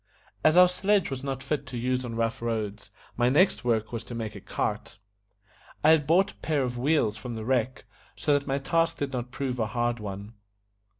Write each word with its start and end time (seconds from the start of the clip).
As 0.43 0.57
our 0.57 0.67
sledge 0.67 1.11
was 1.11 1.23
not 1.23 1.43
fit 1.43 1.67
to 1.67 1.77
use 1.77 2.03
on 2.03 2.15
rough 2.15 2.41
roads, 2.41 2.89
my 3.15 3.29
next 3.29 3.63
work 3.63 3.91
was 3.91 4.03
to 4.05 4.15
make 4.15 4.33
a 4.35 4.41
cart. 4.41 4.97
I 5.83 5.91
had 5.91 6.07
brought 6.07 6.31
a 6.31 6.35
pair 6.37 6.63
of 6.63 6.75
wheels 6.75 7.17
from 7.17 7.35
the 7.35 7.45
wreck, 7.45 7.85
so 8.15 8.33
that 8.33 8.47
my 8.47 8.57
task 8.57 8.97
did 8.97 9.13
not 9.13 9.29
prove 9.29 9.59
a 9.59 9.67
hard 9.67 9.99
one. 9.99 10.33